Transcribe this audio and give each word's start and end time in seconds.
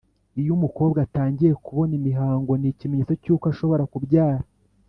Iyo 0.39 0.51
umukobwa 0.57 0.97
atangiye 1.05 1.51
kubona 1.65 1.93
imihango 1.99 2.51
ni 2.57 2.67
ikimenyetso 2.71 3.13
cy 3.23 3.29
uko 3.33 3.45
ashobora 3.51 3.83
kubyara 3.93 4.45